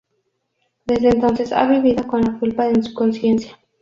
[0.87, 3.55] Desde entonces ha vivido con la culpa en su conciencia.